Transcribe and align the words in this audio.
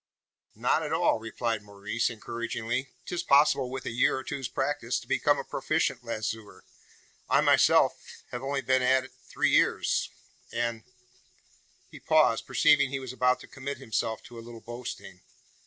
"Not 0.55 0.81
at 0.81 0.91
all," 0.91 1.19
replied 1.19 1.61
Maurice, 1.61 2.09
encouragingly. 2.09 2.87
"'Tis 3.05 3.21
possible, 3.21 3.69
with 3.69 3.85
a 3.85 3.91
year 3.91 4.17
or 4.17 4.23
two's 4.23 4.47
practice, 4.47 4.99
to 4.99 5.07
become 5.07 5.37
a 5.37 5.43
proficient 5.43 6.03
lazoer. 6.03 6.63
I, 7.29 7.41
myself, 7.41 8.01
have 8.31 8.41
only 8.41 8.61
been 8.61 9.09
three 9.29 9.51
years 9.51 10.09
at; 10.51 10.57
and" 10.57 10.83
He 11.91 11.99
paused, 11.99 12.47
perceiving 12.47 12.89
he 12.89 12.99
was 12.99 13.13
about 13.13 13.41
to 13.41 13.47
commit 13.47 13.77
himself 13.77 14.23
to 14.23 14.39
a 14.39 14.41
little 14.41 14.59
boasting. 14.61 15.21